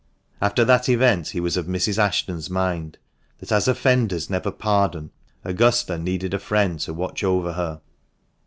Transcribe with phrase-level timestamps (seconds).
[0.41, 1.99] After that event he was of Mrs.
[1.99, 2.97] Ashton's mind
[3.37, 5.11] that "as offenders never pardon,"
[5.45, 7.81] Augusta needed a friend to watch over her.